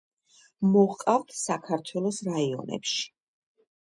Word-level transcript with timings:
მოჰყავთ 0.75 1.35
საქართველოს 1.41 2.21
რაიონებში. 2.31 3.07